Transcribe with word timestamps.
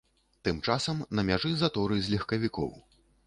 Тым 0.47 0.61
часам 0.67 1.03
на 1.19 1.25
мяжы 1.27 1.51
заторы 1.63 2.01
з 2.05 2.13
легкавікоў. 2.17 2.75